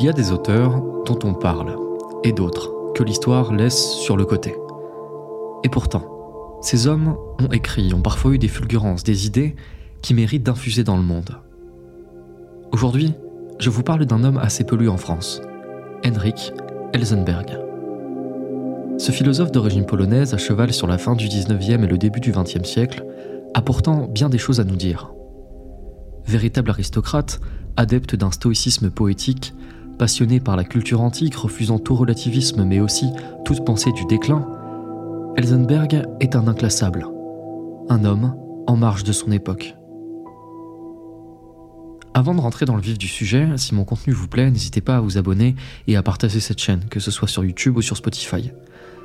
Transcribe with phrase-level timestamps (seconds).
[0.00, 1.76] Il y a des auteurs dont on parle,
[2.22, 4.54] et d'autres que l'histoire laisse sur le côté.
[5.64, 9.56] Et pourtant, ces hommes ont écrit, ont parfois eu des fulgurances, des idées
[10.00, 11.40] qui méritent d'infuser dans le monde.
[12.70, 13.14] Aujourd'hui,
[13.58, 15.42] je vous parle d'un homme assez pelu en France,
[16.06, 16.52] Henrik
[16.92, 17.58] Elzenberg.
[18.98, 22.30] Ce philosophe d'origine polonaise, à cheval sur la fin du 19e et le début du
[22.30, 23.04] 20e siècle,
[23.52, 25.12] a pourtant bien des choses à nous dire.
[26.24, 27.40] Véritable aristocrate,
[27.76, 29.54] adepte d'un stoïcisme poétique,
[29.98, 33.06] passionné par la culture antique, refusant tout relativisme mais aussi
[33.44, 34.46] toute pensée du déclin,
[35.36, 37.06] Elzenberg est un inclassable,
[37.88, 38.34] un homme
[38.66, 39.74] en marge de son époque.
[42.14, 44.96] Avant de rentrer dans le vif du sujet, si mon contenu vous plaît, n'hésitez pas
[44.96, 45.54] à vous abonner
[45.86, 48.50] et à partager cette chaîne, que ce soit sur YouTube ou sur Spotify.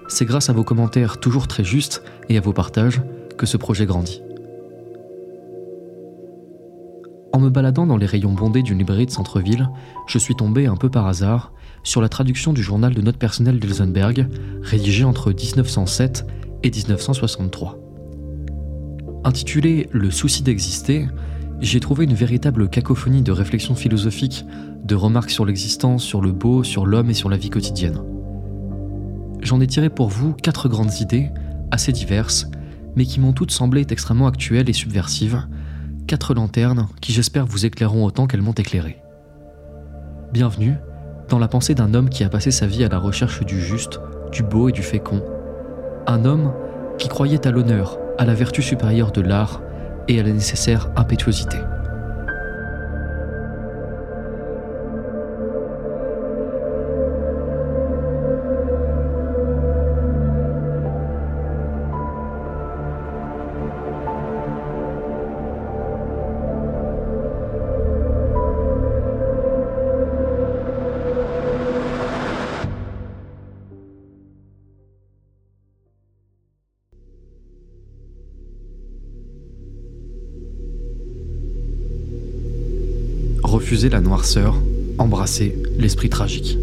[0.08, 3.02] C'est grâce à vos commentaires toujours très justes et à vos partages
[3.38, 4.22] que ce projet grandit.
[7.36, 9.68] En me baladant dans les rayons bondés d'une librairie de centre-ville,
[10.06, 13.60] je suis tombé un peu par hasard sur la traduction du journal de notes personnelles
[13.60, 14.28] d'Elzenberg,
[14.62, 16.28] rédigé entre 1907
[16.62, 17.80] et 1963.
[19.24, 21.08] Intitulé Le souci d'exister,
[21.60, 24.46] j'ai trouvé une véritable cacophonie de réflexions philosophiques,
[24.84, 28.04] de remarques sur l'existence, sur le beau, sur l'homme et sur la vie quotidienne.
[29.42, 31.32] J'en ai tiré pour vous quatre grandes idées,
[31.72, 32.48] assez diverses,
[32.96, 35.48] mais qui m'ont toutes semblé extrêmement actuelles et subversives,
[36.08, 39.02] quatre lanternes qui j'espère vous éclaireront autant qu'elles m'ont éclairé.
[40.32, 40.76] Bienvenue
[41.30, 44.00] dans la pensée d'un homme qui a passé sa vie à la recherche du juste,
[44.32, 45.24] du beau et du fécond.
[46.08, 46.54] Un homme
[46.98, 49.62] qui croyait à l'honneur, à la vertu supérieure de l'art
[50.08, 51.58] et à la nécessaire impétuosité.
[83.74, 84.56] La noirceur,
[85.00, 86.60] embrasser l'esprit tragique.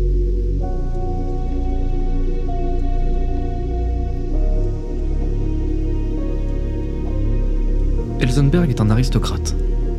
[8.20, 9.56] Elzenberg est un aristocrate.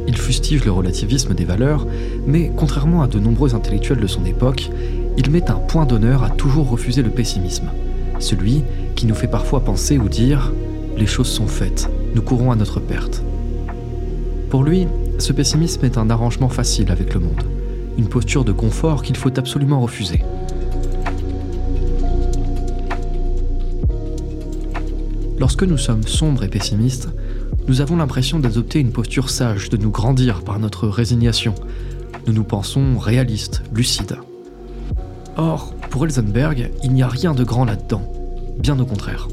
[0.07, 1.85] Il fustige le relativisme des valeurs,
[2.25, 4.69] mais contrairement à de nombreux intellectuels de son époque,
[5.17, 7.71] il met un point d'honneur à toujours refuser le pessimisme,
[8.19, 8.63] celui
[8.95, 10.53] qui nous fait parfois penser ou dire⁇
[10.97, 13.21] les choses sont faites, nous courons à notre perte⁇
[14.49, 14.87] Pour lui,
[15.21, 17.43] ce pessimisme est un arrangement facile avec le monde,
[17.97, 20.23] une posture de confort qu'il faut absolument refuser.
[25.39, 27.09] Lorsque nous sommes sombres et pessimistes,
[27.67, 31.53] nous avons l'impression d'adopter une posture sage, de nous grandir par notre résignation.
[32.25, 34.17] Nous nous pensons réalistes, lucides.
[35.37, 38.11] Or, pour Elzenberg, il n'y a rien de grand là-dedans,
[38.57, 39.27] bien au contraire.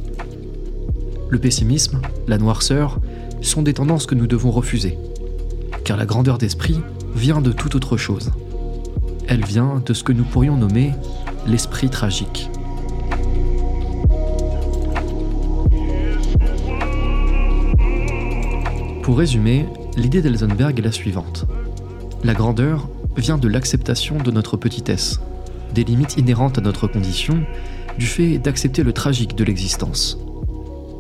[1.31, 3.01] Le pessimisme, la noirceur,
[3.41, 4.99] sont des tendances que nous devons refuser,
[5.89, 6.83] car la grandeur d'esprit
[7.15, 8.31] vient de toute autre chose.
[9.27, 10.93] Elle vient de ce que nous pourrions nommer
[11.47, 12.51] l'esprit tragique.
[19.03, 19.65] Pour résumer,
[19.97, 21.47] l'idée d'Elzenberg est la suivante.
[22.23, 25.21] La grandeur vient de l'acceptation de notre petitesse,
[25.75, 27.47] des limites inhérentes à notre condition,
[27.99, 30.19] du fait d'accepter le tragique de l'existence.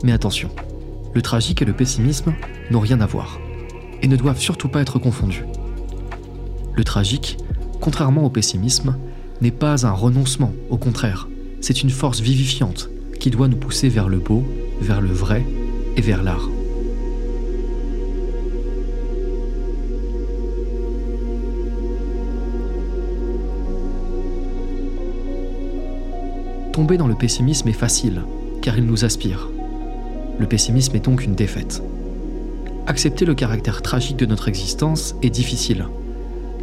[0.03, 0.49] Mais attention,
[1.13, 2.33] le tragique et le pessimisme
[2.71, 3.39] n'ont rien à voir
[4.03, 5.45] et ne doivent surtout pas être confondus.
[6.75, 7.39] Le tragique,
[7.81, 8.97] contrairement au pessimisme,
[9.41, 11.29] n'est pas un renoncement, au contraire,
[11.61, 12.89] c'est une force vivifiante
[13.19, 14.45] qui doit nous pousser vers le beau,
[14.81, 15.45] vers le vrai
[15.97, 16.49] et vers l'art.
[26.73, 28.23] Tomber dans le pessimisme est facile,
[28.63, 29.49] car il nous aspire.
[30.39, 31.83] Le pessimisme est donc une défaite
[32.89, 35.87] accepter le caractère tragique de notre existence est difficile,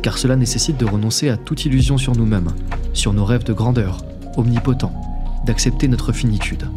[0.01, 2.51] car cela nécessite de renoncer à toute illusion sur nous-mêmes,
[2.93, 3.99] sur nos rêves de grandeur,
[4.35, 4.93] omnipotents,
[5.45, 6.67] d'accepter notre finitude.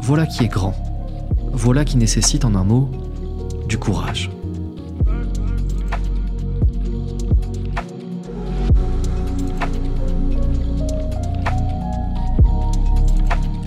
[0.00, 0.74] Voilà qui est grand,
[1.52, 2.88] voilà qui nécessite en un mot
[3.68, 4.30] du courage.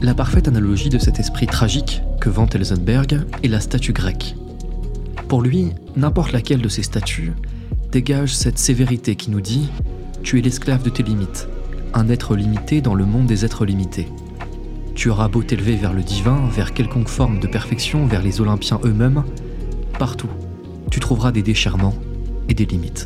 [0.02, 4.36] La parfaite analogie de cet esprit tragique que vante Elzenberg est la statue grecque.
[5.32, 7.32] Pour lui, n'importe laquelle de ces statues
[7.90, 9.70] dégage cette sévérité qui nous dit⁇
[10.24, 11.48] Tu es l'esclave de tes limites,
[11.94, 14.10] un être limité dans le monde des êtres limités.
[14.94, 18.82] Tu auras beau t'élever vers le divin, vers quelconque forme de perfection, vers les Olympiens
[18.84, 19.24] eux-mêmes,
[19.98, 20.28] partout,
[20.90, 21.96] tu trouveras des déchirements
[22.50, 23.06] et des limites.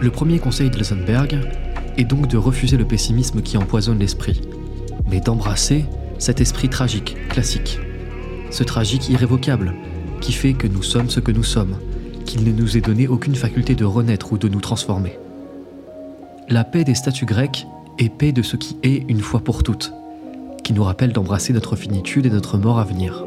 [0.00, 1.50] Le premier conseil d'Elsenberg
[1.96, 4.40] est donc de refuser le pessimisme qui empoisonne l'esprit,
[5.10, 5.84] mais d'embrasser
[6.18, 7.80] cet esprit tragique, classique.
[8.50, 9.74] Ce tragique irrévocable,
[10.20, 11.76] qui fait que nous sommes ce que nous sommes,
[12.24, 15.18] qu'il ne nous est donné aucune faculté de renaître ou de nous transformer.
[16.48, 17.66] La paix des statues grecques
[17.98, 19.92] est paix de ce qui est une fois pour toutes,
[20.62, 23.24] qui nous rappelle d'embrasser notre finitude et notre mort à venir.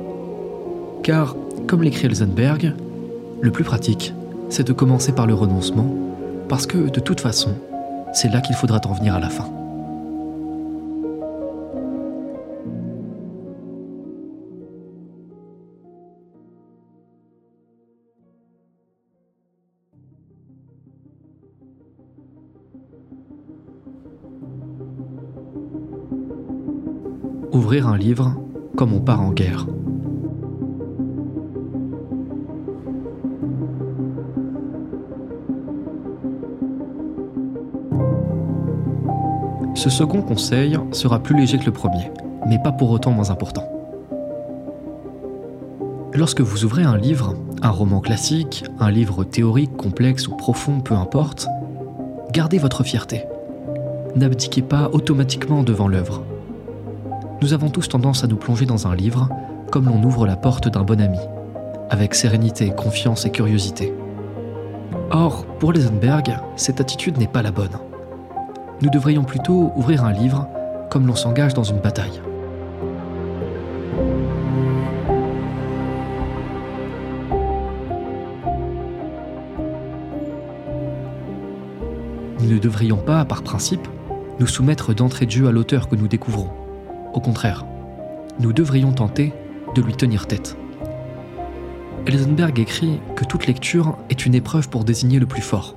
[1.04, 1.36] Car,
[1.68, 2.74] comme l'écrit Elsenberg,
[3.42, 4.14] le plus pratique,
[4.50, 5.94] c'est de commencer par le renoncement,
[6.50, 7.56] parce que de toute façon,
[8.14, 9.50] c'est là qu'il faudra en venir à la fin.
[27.70, 28.34] Un livre
[28.78, 29.68] comme on part en guerre.
[39.76, 42.10] Ce second conseil sera plus léger que le premier,
[42.48, 43.70] mais pas pour autant moins important.
[46.14, 50.96] Lorsque vous ouvrez un livre, un roman classique, un livre théorique, complexe ou profond, peu
[50.96, 51.48] importe,
[52.32, 53.26] gardez votre fierté.
[54.16, 56.24] N'abdiquez pas automatiquement devant l'œuvre.
[57.40, 59.30] Nous avons tous tendance à nous plonger dans un livre
[59.72, 61.20] comme l'on ouvre la porte d'un bon ami,
[61.92, 63.94] avec sérénité, confiance et curiosité.
[65.12, 67.78] Or, pour Leisenberg, cette attitude n'est pas la bonne.
[68.82, 70.48] Nous devrions plutôt ouvrir un livre
[70.90, 72.22] comme l'on s'engage dans une bataille.
[82.40, 83.88] Nous ne devrions pas, par principe,
[84.40, 86.67] nous soumettre d'entrée de jeu à l'auteur que nous découvrons.
[87.18, 87.66] Au contraire,
[88.40, 89.34] nous devrions tenter
[89.74, 90.56] de lui tenir tête.
[92.06, 95.74] Elsenberg écrit que toute lecture est une épreuve pour désigner le plus fort.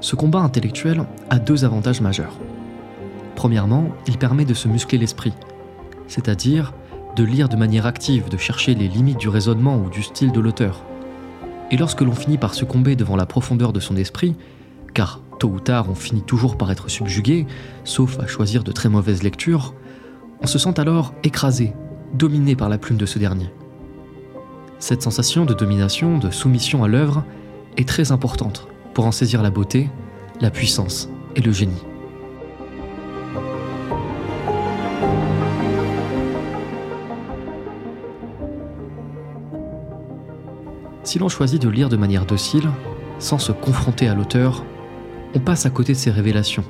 [0.00, 2.40] Ce combat intellectuel a deux avantages majeurs.
[3.36, 5.32] Premièrement, il permet de se muscler l'esprit,
[6.08, 6.74] c'est-à-dire
[7.14, 10.40] de lire de manière active, de chercher les limites du raisonnement ou du style de
[10.40, 10.82] l'auteur.
[11.70, 14.34] Et lorsque l'on finit par succomber devant la profondeur de son esprit,
[14.92, 17.46] car tôt ou tard on finit toujours par être subjugué,
[17.84, 19.74] sauf à choisir de très mauvaises lectures,
[20.40, 21.72] on se sent alors écrasé,
[22.14, 23.50] dominé par la plume de ce dernier.
[24.78, 27.24] Cette sensation de domination, de soumission à l'œuvre,
[27.76, 29.90] est très importante pour en saisir la beauté,
[30.40, 31.82] la puissance et le génie.
[41.02, 42.68] Si l'on choisit de lire de manière docile,
[43.18, 44.64] sans se confronter à l'auteur,
[45.34, 46.64] on passe à côté de ces révélations,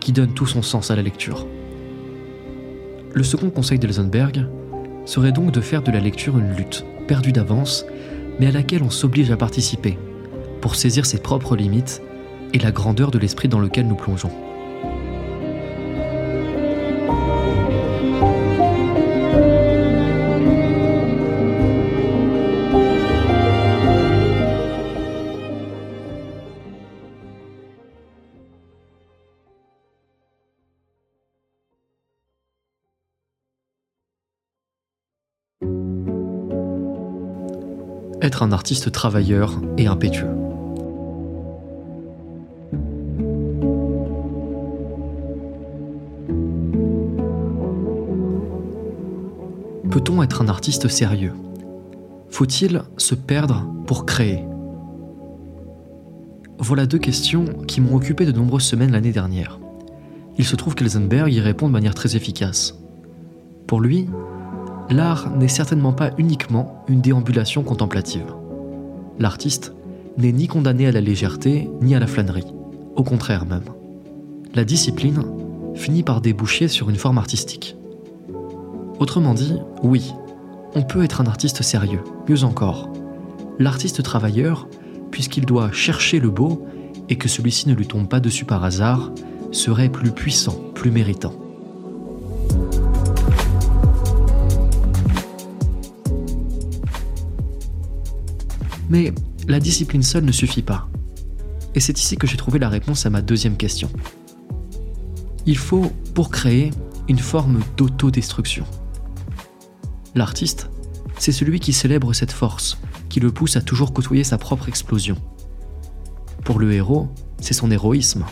[0.00, 1.46] qui donnent tout son sens à la lecture.
[3.12, 4.46] Le second conseil d'Elsenberg
[5.04, 7.86] serait donc de faire de la lecture une lutte, perdue d'avance,
[8.38, 9.98] mais à laquelle on s'oblige à participer,
[10.60, 12.02] pour saisir ses propres limites
[12.52, 14.47] et la grandeur de l'esprit dans lequel nous plongeons.
[38.42, 40.28] Un artiste travailleur et impétueux.
[49.90, 51.32] Peut-on être un artiste sérieux?
[52.30, 54.44] Faut-il se perdre pour créer?
[56.58, 59.58] Voilà deux questions qui m'ont occupé de nombreuses semaines l'année dernière.
[60.36, 62.78] Il se trouve qu'Elsenberg y répond de manière très efficace.
[63.66, 64.08] Pour lui,
[64.90, 68.34] l'art n'est certainement pas uniquement une déambulation contemplative.
[69.18, 69.72] L'artiste
[70.16, 72.52] n'est ni condamné à la légèreté ni à la flânerie,
[72.96, 73.64] au contraire même.
[74.54, 75.22] La discipline
[75.74, 77.76] finit par déboucher sur une forme artistique.
[78.98, 80.12] Autrement dit, oui,
[80.74, 82.90] on peut être un artiste sérieux, mieux encore.
[83.58, 84.68] L'artiste travailleur,
[85.10, 86.66] puisqu'il doit chercher le beau
[87.08, 89.12] et que celui-ci ne lui tombe pas dessus par hasard,
[89.52, 91.34] serait plus puissant, plus méritant.
[98.88, 99.12] Mais
[99.46, 100.88] la discipline seule ne suffit pas.
[101.74, 103.90] Et c'est ici que j'ai trouvé la réponse à ma deuxième question.
[105.46, 106.70] Il faut, pour créer,
[107.08, 108.64] une forme d'autodestruction.
[110.14, 110.70] L'artiste,
[111.18, 112.78] c'est celui qui célèbre cette force,
[113.08, 115.16] qui le pousse à toujours côtoyer sa propre explosion.
[116.44, 117.08] Pour le héros,
[117.40, 118.24] c'est son héroïsme.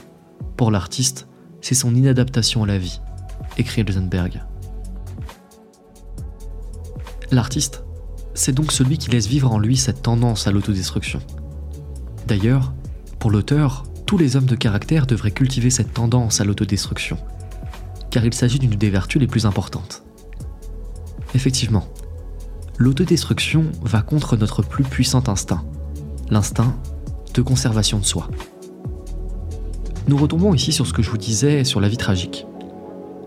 [0.57, 1.29] Pour l'artiste,
[1.61, 3.01] c'est son inadaptation à la vie,
[3.59, 4.43] écrit Rosenberg.
[7.31, 7.86] L'artiste,
[8.37, 11.21] c'est donc celui qui laisse vivre en lui cette tendance à l'autodestruction.
[12.29, 12.73] D'ailleurs,
[13.19, 17.17] Pour l'auteur, tous les hommes de caractère devraient cultiver cette tendance à l'autodestruction,
[18.11, 20.05] car il s'agit d'une des vertus les plus importantes.
[21.35, 21.89] Effectivement,
[22.79, 25.65] l'autodestruction va contre notre plus puissant instinct,
[26.31, 26.77] l'instinct
[27.35, 28.29] de conservation de soi.
[30.09, 32.47] Nous retombons ici sur ce que je vous disais sur la vie tragique.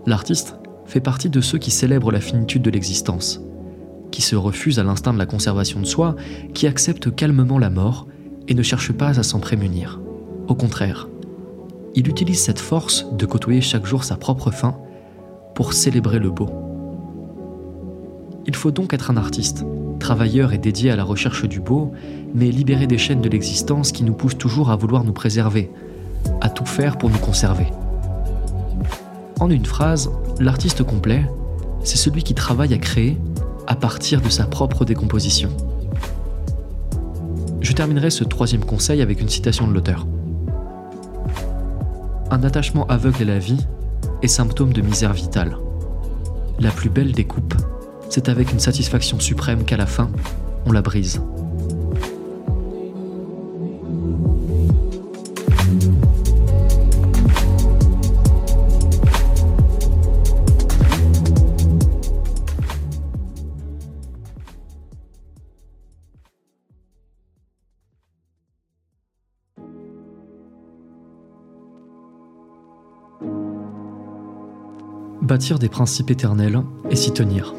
[0.06, 0.54] L'artiste
[0.86, 3.42] fait partie de ceux qui célèbrent la finitude de l'existence,
[4.10, 6.16] qui se refusent à l'instinct de la conservation de soi,
[6.54, 8.06] qui acceptent calmement la mort
[8.48, 10.00] et ne cherchent pas à s'en prémunir.
[10.48, 11.08] Au contraire,
[11.94, 14.76] il utilise cette force de côtoyer chaque jour sa propre fin
[15.54, 16.48] pour célébrer le beau.
[18.46, 19.64] Il faut donc être un artiste,
[19.98, 21.92] travailleur et dédié à la recherche du beau,
[22.34, 25.70] mais libéré des chaînes de l'existence qui nous poussent toujours à vouloir nous préserver,
[26.40, 27.66] à tout faire pour nous conserver.
[29.38, 31.24] En une phrase, l'artiste complet,
[31.82, 33.18] c'est celui qui travaille à créer
[33.70, 35.48] à partir de sa propre décomposition.
[37.60, 40.08] Je terminerai ce troisième conseil avec une citation de l'auteur.
[42.32, 43.64] Un attachement aveugle à la vie
[44.22, 45.56] est symptôme de misère vitale.
[46.58, 47.54] La plus belle des coupes,
[48.08, 50.10] c'est avec une satisfaction suprême qu'à la fin,
[50.66, 51.22] on la brise.
[75.30, 76.60] Bâtir des principes éternels
[76.90, 77.54] et s'y tenir.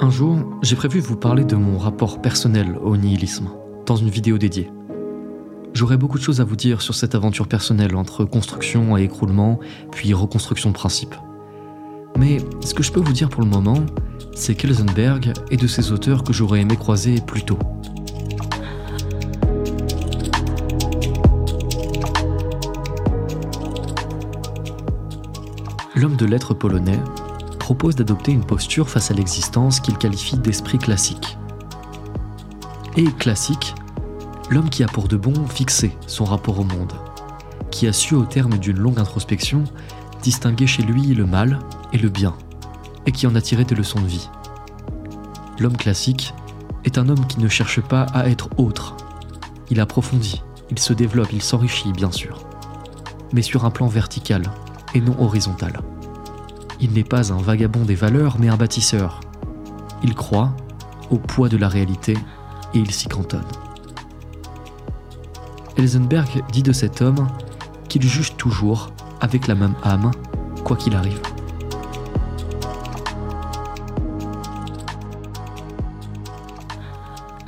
[0.00, 3.50] Un jour, j'ai prévu de vous parler de mon rapport personnel au nihilisme,
[3.84, 4.70] dans une vidéo dédiée.
[5.74, 9.60] J'aurais beaucoup de choses à vous dire sur cette aventure personnelle entre construction et écroulement,
[9.92, 11.16] puis reconstruction de principes.
[12.16, 13.84] Mais ce que je peux vous dire pour le moment,
[14.34, 17.58] c'est qu'Elsenberg est de ces auteurs que j'aurais aimé croiser plus tôt,
[26.00, 26.98] l'homme de lettres polonais
[27.58, 31.36] propose d'adopter une posture face à l'existence qu'il qualifie d'esprit classique.
[32.96, 33.74] Et classique,
[34.48, 36.94] l'homme qui a pour de bon fixé son rapport au monde,
[37.70, 39.64] qui a su au terme d'une longue introspection
[40.22, 41.58] distinguer chez lui le mal
[41.92, 42.34] et le bien,
[43.04, 44.30] et qui en a tiré des leçons de vie.
[45.58, 46.32] L'homme classique
[46.84, 48.96] est un homme qui ne cherche pas à être autre.
[49.68, 52.46] Il approfondit, il se développe, il s'enrichit bien sûr,
[53.34, 54.50] mais sur un plan vertical
[54.94, 55.80] et non horizontal.
[56.80, 59.20] Il n'est pas un vagabond des valeurs, mais un bâtisseur.
[60.02, 60.52] Il croit
[61.10, 62.14] au poids de la réalité
[62.74, 63.44] et il s'y cantonne.
[65.76, 67.26] Elsenberg dit de cet homme
[67.88, 70.10] qu'il juge toujours avec la même âme,
[70.64, 71.20] quoi qu'il arrive.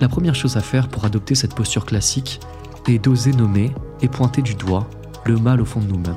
[0.01, 2.41] La première chose à faire pour adopter cette posture classique
[2.89, 4.89] est d'oser nommer et pointer du doigt
[5.25, 6.17] le mal au fond de nous-mêmes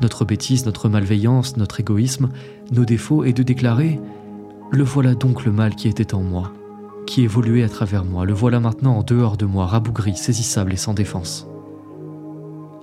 [0.00, 2.28] notre bêtise, notre malveillance, notre égoïsme,
[2.72, 3.90] nos défauts, et de déclarer⁇
[4.70, 6.52] Le voilà donc le mal qui était en moi,
[7.06, 10.76] qui évoluait à travers moi, le voilà maintenant en dehors de moi, rabougri, saisissable et
[10.76, 11.46] sans défense.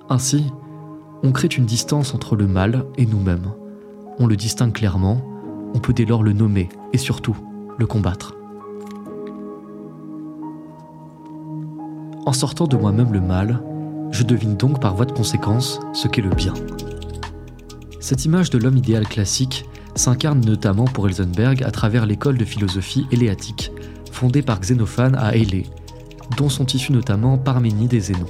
[0.10, 0.46] Ainsi,
[1.24, 3.52] on crée une distance entre le mal et nous-mêmes.
[4.20, 5.22] On le distingue clairement,
[5.74, 7.36] on peut dès lors le nommer et surtout
[7.78, 8.36] le combattre.
[12.26, 13.62] En sortant de moi-même le mal,
[14.12, 16.54] je devine donc par voie de conséquence ce qu'est le bien.
[18.06, 23.08] Cette image de l'homme idéal classique s'incarne notamment pour Elsenberg à travers l'école de philosophie
[23.12, 23.72] éléatique,
[24.12, 25.66] fondée par Xénophane à Élée,
[26.38, 28.28] dont sont issus notamment Parménide et Zénon.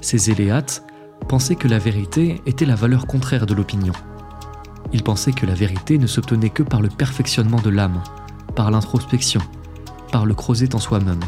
[0.00, 0.82] Ces éléates
[1.28, 3.92] pensaient que la vérité était la valeur contraire de l'opinion.
[4.94, 8.02] Ils pensaient que la vérité ne s'obtenait que par le perfectionnement de l'âme,
[8.56, 9.42] par l'introspection,
[10.12, 11.20] par le creuset en soi-même,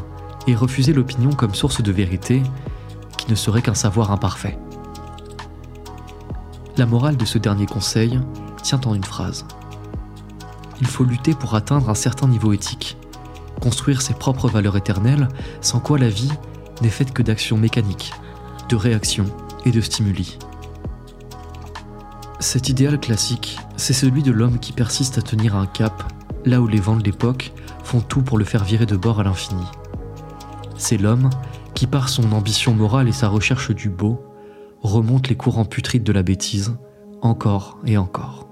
[0.47, 2.42] et refusaient l'opinion comme source de vérité,
[3.19, 4.57] qui ne serait qu'un savoir imparfait.
[6.79, 8.19] La morale de ce dernier conseil
[8.62, 9.45] tient en une phrase.
[10.81, 12.97] Il faut lutter pour atteindre un certain niveau éthique,
[13.61, 15.29] construire ses propres valeurs éternelles,
[15.61, 16.33] sans quoi la vie
[16.81, 18.14] n'est faite que d'actions mécaniques,
[18.71, 19.26] de réactions
[19.67, 20.38] et de stimuli.
[22.41, 26.02] Cet idéal classique, c'est celui de l'homme qui persiste à tenir un cap
[26.47, 27.52] là où les vents de l'époque
[27.85, 29.67] font tout pour le faire virer de bord à l'infini.
[30.79, 31.29] C'est l'homme
[31.75, 34.25] qui, par son ambition morale et sa recherche du beau,
[34.82, 36.74] remonte les courants putrides de la bêtise,
[37.22, 38.48] encore et encore.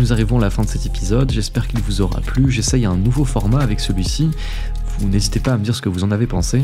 [0.00, 2.50] Nous arrivons à la fin de cet épisode, j'espère qu'il vous aura plu.
[2.50, 4.30] J'essaye un nouveau format avec celui-ci.
[5.02, 6.62] N'hésitez pas à me dire ce que vous en avez pensé.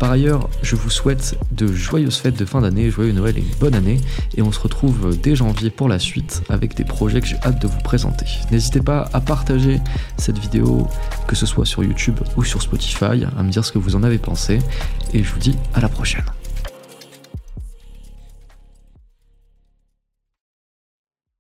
[0.00, 3.54] Par ailleurs, je vous souhaite de joyeuses fêtes de fin d'année, joyeux Noël et une
[3.60, 4.00] bonne année.
[4.36, 7.60] Et on se retrouve dès janvier pour la suite avec des projets que j'ai hâte
[7.62, 8.26] de vous présenter.
[8.50, 9.80] N'hésitez pas à partager
[10.16, 10.88] cette vidéo,
[11.26, 14.02] que ce soit sur YouTube ou sur Spotify, à me dire ce que vous en
[14.02, 14.58] avez pensé.
[15.12, 16.24] Et je vous dis à la prochaine.